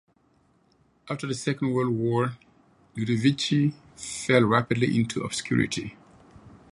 After 1.11 1.27
the 1.27 1.35
Second 1.35 1.73
World 1.75 1.93
War, 1.95 2.35
Ludovici 2.97 3.75
fell 3.95 4.43
rapidly 4.45 4.97
into 4.99 5.21
obscurity. 5.21 5.95